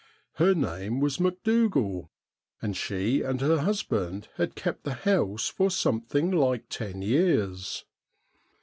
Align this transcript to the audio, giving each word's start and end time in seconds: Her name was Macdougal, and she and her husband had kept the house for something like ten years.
Her 0.37 0.55
name 0.55 0.99
was 0.99 1.19
Macdougal, 1.19 2.09
and 2.59 2.75
she 2.75 3.21
and 3.21 3.39
her 3.39 3.59
husband 3.59 4.29
had 4.37 4.55
kept 4.55 4.83
the 4.83 4.95
house 4.95 5.47
for 5.47 5.69
something 5.69 6.31
like 6.31 6.69
ten 6.69 7.03
years. 7.03 7.85